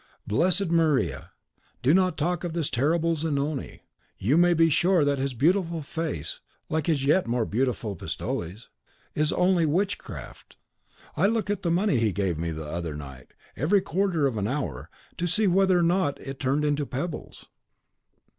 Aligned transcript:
"Blessed 0.25 0.71
Maria! 0.71 1.29
do 1.83 1.93
not 1.93 2.17
talk 2.17 2.43
of 2.43 2.53
this 2.53 2.71
terrible 2.71 3.13
Zanoni. 3.13 3.83
You 4.17 4.35
may 4.35 4.55
be 4.55 4.67
sure 4.67 5.05
that 5.05 5.19
his 5.19 5.35
beautiful 5.35 5.83
face, 5.83 6.39
like 6.69 6.87
his 6.87 7.05
yet 7.05 7.27
more 7.27 7.45
beautiful 7.45 7.95
pistoles, 7.95 8.71
is 9.13 9.31
only 9.31 9.67
witchcraft. 9.67 10.57
I 11.15 11.27
look 11.27 11.51
at 11.51 11.61
the 11.61 11.69
money 11.69 11.97
he 11.99 12.11
gave 12.13 12.39
me 12.39 12.49
the 12.49 12.65
other 12.65 12.95
night, 12.95 13.35
every 13.55 13.81
quarter 13.81 14.25
of 14.25 14.37
an 14.37 14.47
hour, 14.47 14.89
to 15.17 15.27
see 15.27 15.45
whether 15.45 15.77
it 15.81 15.83
has 15.83 15.87
not 15.87 16.19
turned 16.39 16.65
into 16.65 16.87
pebbles." 16.87 17.45